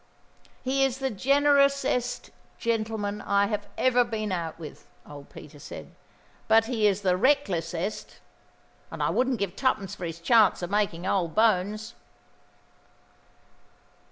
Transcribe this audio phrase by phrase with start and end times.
[0.63, 5.91] 'He's the generousest gentleman I've ever been out with,' old Peter said,
[6.47, 8.15] 'but he's the recklessest;
[8.89, 11.93] and I wouldn't give twopence for his chance of making old bones.'"